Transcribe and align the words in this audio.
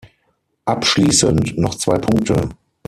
Abschließend 0.65 1.59
noch 1.59 1.75
zwei 1.75 1.99
Punkte. 1.99 2.49